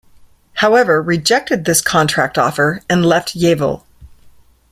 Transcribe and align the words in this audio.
However, 0.53 0.99
rejected 0.99 1.65
this 1.65 1.79
contract 1.79 2.39
offer 2.39 2.81
and 2.89 3.05
left 3.05 3.35
Yeovil. 3.35 3.85